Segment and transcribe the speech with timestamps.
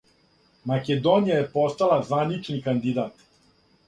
[0.69, 3.23] Македонија је постала званични кандидат.